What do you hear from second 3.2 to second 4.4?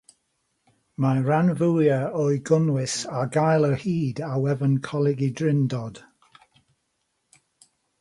gael o hyd